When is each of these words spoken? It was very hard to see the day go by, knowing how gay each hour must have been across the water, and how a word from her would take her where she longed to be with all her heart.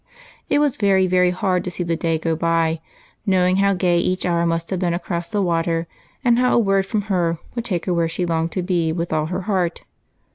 It 0.49 0.57
was 0.57 0.77
very 0.77 1.29
hard 1.29 1.63
to 1.63 1.69
see 1.69 1.83
the 1.83 1.95
day 1.95 2.17
go 2.17 2.35
by, 2.35 2.79
knowing 3.23 3.57
how 3.57 3.75
gay 3.75 3.99
each 3.99 4.25
hour 4.25 4.47
must 4.47 4.71
have 4.71 4.79
been 4.79 4.95
across 4.95 5.29
the 5.29 5.43
water, 5.43 5.85
and 6.23 6.39
how 6.39 6.55
a 6.55 6.59
word 6.59 6.87
from 6.87 7.03
her 7.03 7.37
would 7.53 7.65
take 7.65 7.85
her 7.85 7.93
where 7.93 8.09
she 8.09 8.25
longed 8.25 8.51
to 8.53 8.63
be 8.63 8.91
with 8.91 9.13
all 9.13 9.27
her 9.27 9.41
heart. 9.41 9.83